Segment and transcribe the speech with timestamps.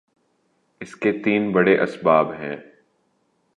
[0.81, 2.55] اس کے تین بڑے اسباب ہیں۔